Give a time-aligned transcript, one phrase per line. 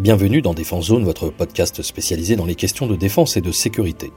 [0.00, 4.10] Bienvenue dans Défense Zone, votre podcast spécialisé dans les questions de défense et de sécurité.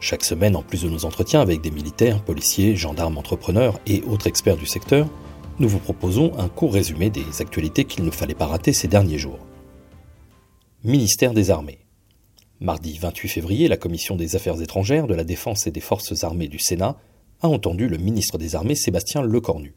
[0.00, 4.26] Chaque semaine, en plus de nos entretiens avec des militaires, policiers, gendarmes, entrepreneurs et autres
[4.26, 5.06] experts du secteur,
[5.60, 9.16] nous vous proposons un court résumé des actualités qu'il ne fallait pas rater ces derniers
[9.16, 9.38] jours.
[10.82, 11.86] Ministère des Armées.
[12.58, 16.48] Mardi 28 février, la Commission des Affaires étrangères, de la Défense et des Forces armées
[16.48, 16.96] du Sénat
[17.42, 19.76] a entendu le ministre des Armées Sébastien Lecornu.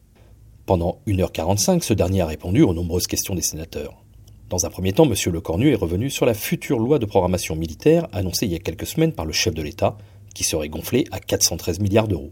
[0.66, 4.04] Pendant 1h45, ce dernier a répondu aux nombreuses questions des sénateurs.
[4.50, 5.14] Dans un premier temps, M.
[5.32, 8.88] Lecornu est revenu sur la future loi de programmation militaire annoncée il y a quelques
[8.88, 9.96] semaines par le chef de l'État,
[10.34, 12.32] qui serait gonflée à 413 milliards d'euros.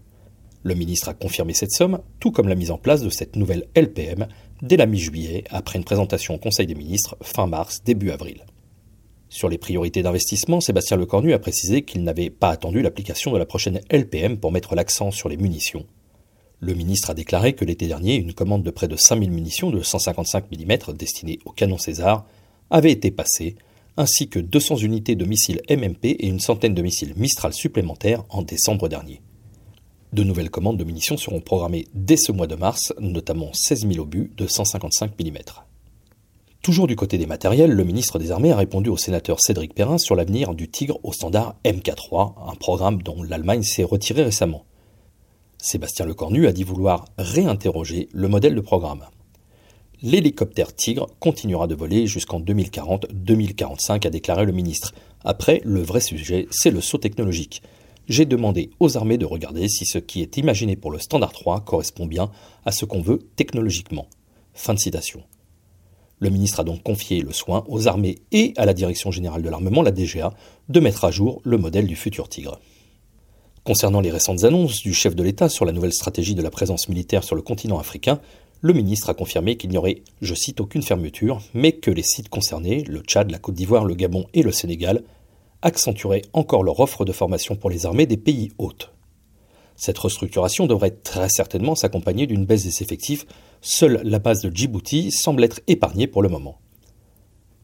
[0.63, 3.67] Le ministre a confirmé cette somme, tout comme la mise en place de cette nouvelle
[3.75, 4.27] LPM
[4.63, 8.45] dès la mi-juillet, après une présentation au Conseil des ministres fin mars, début avril.
[9.29, 13.45] Sur les priorités d'investissement, Sébastien Lecornu a précisé qu'il n'avait pas attendu l'application de la
[13.45, 15.85] prochaine LPM pour mettre l'accent sur les munitions,
[16.59, 19.81] le ministre a déclaré que l'été dernier, une commande de près de 5000 munitions de
[19.81, 22.25] 155 mm destinées au canon César
[22.71, 23.55] avait été passée,
[23.95, 28.41] ainsi que 200 unités de missiles MMP et une centaine de missiles Mistral supplémentaires en
[28.41, 29.21] décembre dernier.
[30.13, 33.99] De nouvelles commandes de munitions seront programmées dès ce mois de mars, notamment 16 000
[33.99, 35.37] obus de 155 mm.
[36.63, 39.97] Toujours du côté des matériels, le ministre des Armées a répondu au sénateur Cédric Perrin
[39.97, 44.65] sur l'avenir du Tigre au standard MK3, un programme dont l'Allemagne s'est retirée récemment.
[45.59, 49.05] Sébastien Lecornu a dit vouloir réinterroger le modèle de programme.
[50.03, 54.93] L'hélicoptère Tigre continuera de voler jusqu'en 2040-2045, a déclaré le ministre.
[55.23, 57.63] Après, le vrai sujet, c'est le saut technologique.
[58.07, 61.61] J'ai demandé aux armées de regarder si ce qui est imaginé pour le standard 3
[61.61, 62.29] correspond bien
[62.63, 64.07] à ce qu'on veut technologiquement.
[64.53, 65.23] Fin de citation.
[66.19, 69.49] Le ministre a donc confié le soin aux armées et à la Direction générale de
[69.49, 70.33] l'armement, la DGA,
[70.69, 72.59] de mettre à jour le modèle du futur Tigre.
[73.67, 76.87] Concernant les récentes annonces du chef de l'État sur la nouvelle stratégie de la présence
[76.87, 78.21] militaire sur le continent africain,
[78.61, 82.29] le ministre a confirmé qu'il n'y aurait, je cite, aucune fermeture, mais que les sites
[82.29, 85.03] concernés, le Tchad, la Côte d'Ivoire, le Gabon et le Sénégal,
[85.61, 88.93] accentueraient encore leur offre de formation pour les armées des pays hôtes.
[89.75, 93.25] Cette restructuration devrait très certainement s'accompagner d'une baisse des effectifs,
[93.59, 96.57] seule la base de Djibouti semble être épargnée pour le moment.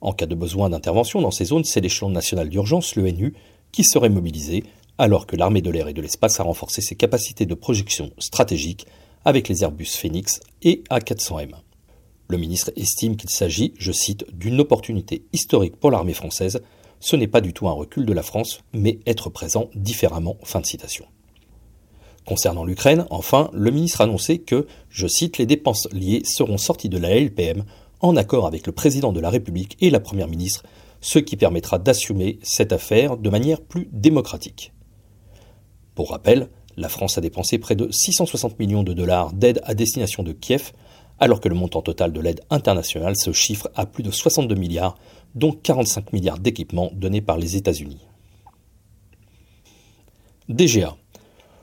[0.01, 3.35] En cas de besoin d'intervention dans ces zones, c'est l'échelon national d'urgence, l'ENU,
[3.71, 4.65] qui serait mobilisé
[4.97, 8.85] alors que l'armée de l'air et de l'espace a renforcé ses capacités de projection stratégique
[9.25, 11.55] avec les Airbus Phoenix et A400M.
[12.27, 16.61] Le ministre estime qu'il s'agit, je cite, d'une opportunité historique pour l'armée française.
[16.99, 20.37] Ce n'est pas du tout un recul de la France, mais être présent différemment.
[20.43, 21.05] Fin de citation.
[22.25, 26.89] Concernant l'Ukraine, enfin, le ministre a annoncé que, je cite, les dépenses liées seront sorties
[26.89, 27.65] de la LPM
[27.99, 30.63] en accord avec le président de la République et la première ministre,
[31.01, 34.72] ce qui permettra d'assumer cette affaire de manière plus démocratique.
[35.95, 40.23] Pour rappel, la France a dépensé près de 660 millions de dollars d'aide à destination
[40.23, 40.71] de Kiev,
[41.19, 44.97] alors que le montant total de l'aide internationale se chiffre à plus de 62 milliards,
[45.35, 47.99] dont 45 milliards d'équipements donnés par les États-Unis.
[50.49, 50.97] DGA.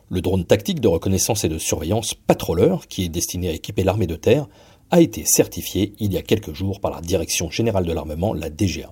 [0.09, 4.07] Le drone tactique de reconnaissance et de surveillance Patroller, qui est destiné à équiper l'armée
[4.07, 4.47] de terre,
[4.91, 8.51] a été certifié il y a quelques jours par la Direction générale de l'armement, la
[8.51, 8.91] DGA.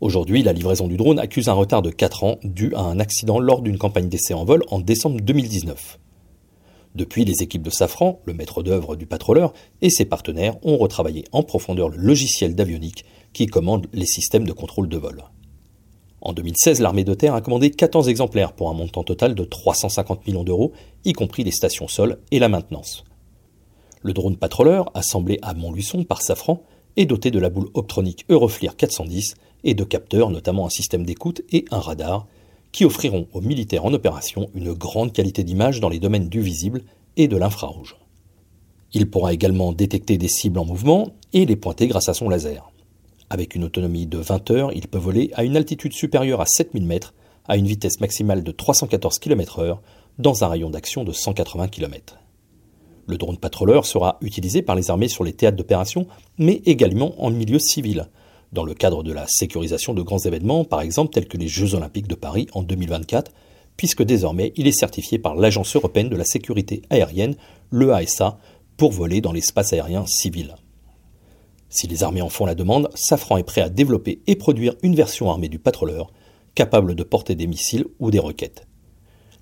[0.00, 3.38] Aujourd'hui, la livraison du drone accuse un retard de 4 ans dû à un accident
[3.38, 5.98] lors d'une campagne d'essai en vol en décembre 2019.
[6.94, 9.52] Depuis, les équipes de Safran, le maître d'œuvre du patroleur,
[9.82, 14.52] et ses partenaires ont retravaillé en profondeur le logiciel d'avionique qui commande les systèmes de
[14.52, 15.22] contrôle de vol.
[16.22, 20.26] En 2016, l'armée de terre a commandé 14 exemplaires pour un montant total de 350
[20.26, 20.72] millions d'euros,
[21.04, 23.04] y compris les stations sol et la maintenance.
[24.00, 26.62] Le drone patroleur, assemblé à Montluçon par Safran,
[26.96, 29.34] est doté de la boule optronique Euroflir 410
[29.64, 32.26] et de capteurs, notamment un système d'écoute et un radar,
[32.72, 36.82] qui offriront aux militaires en opération une grande qualité d'image dans les domaines du visible
[37.16, 37.96] et de l'infrarouge.
[38.92, 42.70] Il pourra également détecter des cibles en mouvement et les pointer grâce à son laser.
[43.28, 46.84] Avec une autonomie de 20 heures, il peut voler à une altitude supérieure à 7000
[46.84, 47.14] mètres,
[47.46, 49.78] à une vitesse maximale de 314 km/h,
[50.18, 52.18] dans un rayon d'action de 180 km.
[53.06, 56.06] Le drone patroleur sera utilisé par les armées sur les théâtres d'opération,
[56.38, 58.08] mais également en milieu civil,
[58.52, 61.74] dans le cadre de la sécurisation de grands événements, par exemple tels que les Jeux
[61.74, 63.32] olympiques de Paris en 2024,
[63.76, 67.36] puisque désormais il est certifié par l'Agence européenne de la sécurité aérienne,
[67.70, 68.38] l'EASA,
[68.76, 70.56] pour voler dans l'espace aérien civil.
[71.68, 74.96] Si les armées en font la demande, Safran est prêt à développer et produire une
[74.96, 76.12] version armée du patroleur,
[76.54, 78.66] capable de porter des missiles ou des roquettes.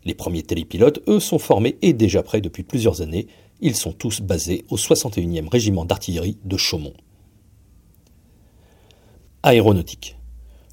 [0.04, 3.26] Les premiers télépilotes, eux, sont formés et déjà prêts depuis plusieurs années.
[3.61, 6.94] Ils sont tous basés au 61e régiment d'artillerie de Chaumont.
[9.44, 10.17] Aéronautique.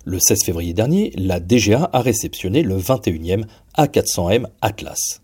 [0.06, 3.46] Le 16 février dernier, la DGA a réceptionné le 21e
[3.78, 5.22] A400M Atlas.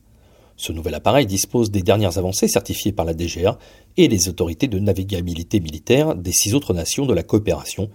[0.58, 3.58] Ce nouvel appareil dispose des dernières avancées certifiées par la DGA
[3.98, 7.90] et les autorités de navigabilité militaire des six autres nations de la coopération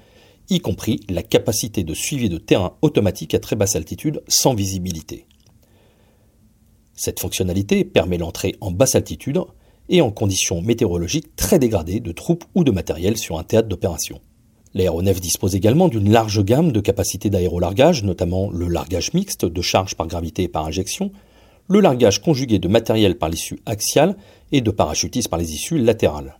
[0.50, 5.26] y compris la capacité de suivi de terrain automatique à très basse altitude sans visibilité.
[6.94, 9.40] Cette fonctionnalité permet l'entrée en basse altitude
[9.88, 14.20] et en conditions météorologiques très dégradées de troupes ou de matériel sur un théâtre d'opération.
[14.74, 19.94] L'aéronef dispose également d'une large gamme de capacités d'aérolargage, notamment le largage mixte de charge
[19.94, 21.12] par gravité et par injection,
[21.68, 24.16] le largage conjugué de matériel par l'issue axiale
[24.52, 26.38] et de parachutisme par les issues latérales.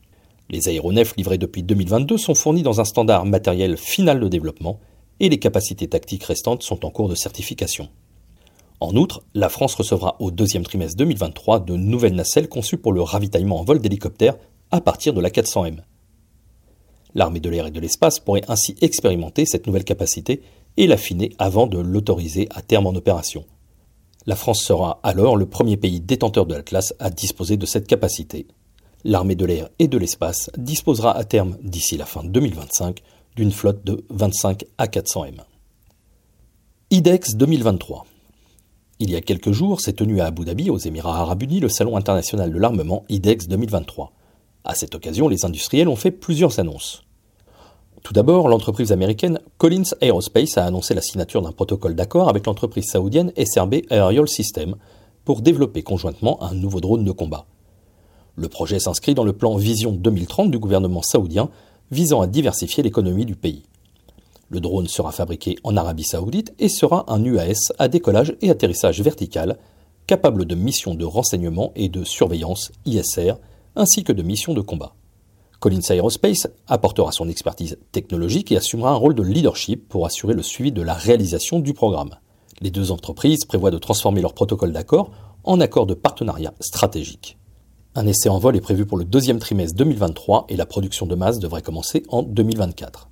[0.49, 4.79] Les aéronefs livrés depuis 2022 sont fournis dans un standard matériel final de développement
[5.19, 7.89] et les capacités tactiques restantes sont en cours de certification.
[8.79, 13.01] En outre, la France recevra au deuxième trimestre 2023 de nouvelles nacelles conçues pour le
[13.01, 14.37] ravitaillement en vol d'hélicoptères
[14.71, 15.79] à partir de la 400M.
[17.17, 20.43] L'armée de l'air et de l'espace pourrait ainsi expérimenter cette nouvelle capacité
[20.77, 23.47] et l'affiner avant de l'autoriser à terme en opération.
[24.27, 28.47] La France sera alors le premier pays détenteur de l'Atlas à disposer de cette capacité.
[29.03, 33.01] L'armée de l'air et de l'espace disposera à terme, d'ici la fin 2025,
[33.35, 35.41] d'une flotte de 25 A400M.
[36.91, 38.05] IDEX 2023
[38.99, 41.69] il y a quelques jours s'est tenu à Abu Dhabi, aux Émirats arabes unis, le
[41.69, 44.11] Salon international de l'armement IDEX 2023.
[44.65, 47.06] À cette occasion, les industriels ont fait plusieurs annonces.
[48.07, 52.87] Tout d'abord, l'entreprise américaine Collins Aerospace a annoncé la signature d'un protocole d'accord avec l'entreprise
[52.87, 54.77] saoudienne SRB Aerial System
[55.25, 57.47] pour développer conjointement un nouveau drone de combat.
[58.37, 61.51] Le projet s'inscrit dans le plan Vision 2030 du gouvernement saoudien
[61.91, 63.65] visant à diversifier l'économie du pays.
[64.51, 69.01] Le drone sera fabriqué en Arabie saoudite et sera un UAS à décollage et atterrissage
[69.01, 69.59] vertical,
[70.07, 73.33] capable de missions de renseignement et de surveillance ISR,
[73.75, 74.95] ainsi que de missions de combat.
[75.61, 80.43] Collins Aerospace apportera son expertise technologique et assumera un rôle de leadership pour assurer le
[80.43, 82.17] suivi de la réalisation du programme.
[82.61, 85.11] Les deux entreprises prévoient de transformer leur protocole d'accord
[85.45, 87.39] en accord de partenariat stratégique.
[87.95, 91.15] Un essai en vol est prévu pour le deuxième trimestre 2023 et la production de
[91.15, 93.09] masse devrait commencer en 2024.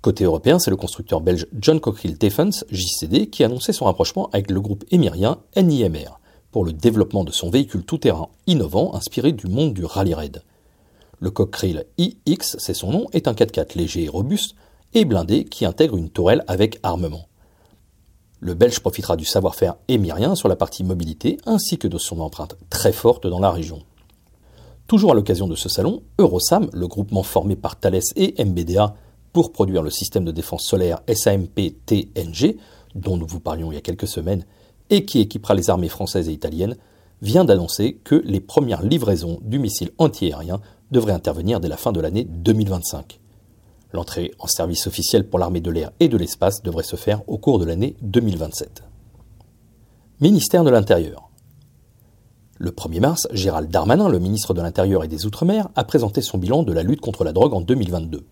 [0.00, 4.30] Côté européen, c'est le constructeur belge John Cockerill Defence, JCD, qui a annoncé son rapprochement
[4.32, 6.18] avec le groupe émirien NIMR
[6.50, 10.42] pour le développement de son véhicule tout-terrain innovant inspiré du monde du rallye raid.
[11.20, 14.54] Le Cockerill iX, c'est son nom, est un 4x4 léger et robuste
[14.94, 17.28] et blindé qui intègre une tourelle avec armement.
[18.40, 22.56] Le Belge profitera du savoir-faire émirien sur la partie mobilité ainsi que de son empreinte
[22.70, 23.82] très forte dans la région.
[24.86, 28.94] Toujours à l'occasion de ce salon, Eurosam, le groupement formé par Thales et MBDA,
[29.32, 32.56] pour produire le système de défense solaire SAMP-TNG,
[32.94, 34.46] dont nous vous parlions il y a quelques semaines,
[34.88, 36.76] et qui équipera les armées françaises et italiennes,
[37.20, 42.00] vient d'annoncer que les premières livraisons du missile antiaérien devraient intervenir dès la fin de
[42.00, 43.20] l'année 2025.
[43.92, 47.38] L'entrée en service officiel pour l'armée de l'air et de l'espace devrait se faire au
[47.38, 48.82] cours de l'année 2027.
[50.20, 51.30] Ministère de l'Intérieur.
[52.58, 56.38] Le 1er mars, Gérald Darmanin, le ministre de l'Intérieur et des Outre-mer, a présenté son
[56.38, 58.26] bilan de la lutte contre la drogue en 2022.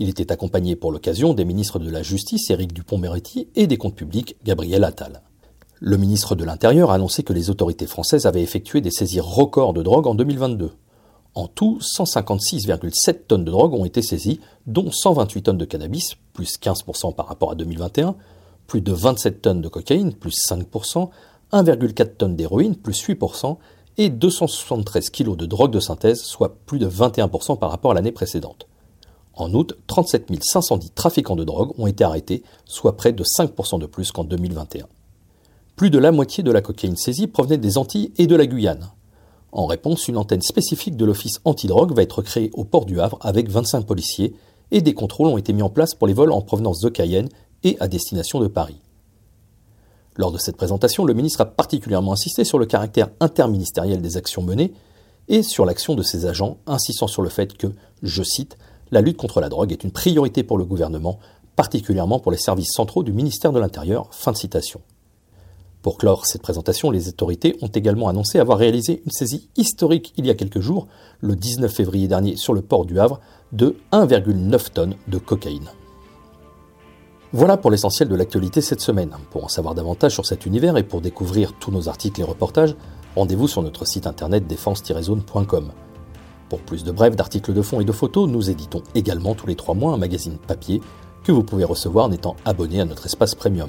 [0.00, 3.94] Il était accompagné pour l'occasion des ministres de la Justice Éric Dupont-Moretti et des Comptes
[3.94, 5.22] publics Gabriel Attal.
[5.78, 9.72] Le ministre de l'Intérieur a annoncé que les autorités françaises avaient effectué des saisies records
[9.72, 10.72] de drogue en 2022.
[11.34, 16.58] En tout, 156,7 tonnes de drogue ont été saisies, dont 128 tonnes de cannabis, plus
[16.60, 18.14] 15% par rapport à 2021,
[18.66, 21.10] plus de 27 tonnes de cocaïne, plus 5%,
[21.52, 23.56] 1,4 tonnes d'héroïne, plus 8%,
[23.96, 28.12] et 273 kg de drogue de synthèse, soit plus de 21% par rapport à l'année
[28.12, 28.66] précédente.
[29.34, 33.86] En août, 37 510 trafiquants de drogue ont été arrêtés, soit près de 5% de
[33.86, 34.86] plus qu'en 2021.
[35.74, 38.90] Plus de la moitié de la cocaïne saisie provenait des Antilles et de la Guyane.
[39.54, 43.18] En réponse, une antenne spécifique de l'Office antidrogue va être créée au port du Havre
[43.20, 44.34] avec 25 policiers
[44.72, 47.28] et des contrôles ont été mis en place pour les vols en provenance de Cayenne
[47.62, 48.80] et à destination de Paris.
[50.16, 54.42] Lors de cette présentation, le ministre a particulièrement insisté sur le caractère interministériel des actions
[54.42, 54.72] menées
[55.28, 57.68] et sur l'action de ses agents, insistant sur le fait que,
[58.02, 58.58] je cite,
[58.90, 61.20] la lutte contre la drogue est une priorité pour le gouvernement,
[61.54, 64.08] particulièrement pour les services centraux du ministère de l'Intérieur.
[64.10, 64.80] Fin de citation.
[65.84, 70.24] Pour clore cette présentation, les autorités ont également annoncé avoir réalisé une saisie historique il
[70.24, 70.88] y a quelques jours,
[71.20, 73.20] le 19 février dernier sur le port du Havre,
[73.52, 75.68] de 1,9 tonnes de cocaïne.
[77.34, 79.14] Voilà pour l'essentiel de l'actualité cette semaine.
[79.30, 82.76] Pour en savoir davantage sur cet univers et pour découvrir tous nos articles et reportages,
[83.14, 85.70] rendez-vous sur notre site internet défense-zone.com.
[86.48, 89.54] Pour plus de brefs, d'articles de fond et de photos, nous éditons également tous les
[89.54, 90.80] trois mois un magazine papier
[91.24, 93.68] que vous pouvez recevoir en étant abonné à notre espace premium.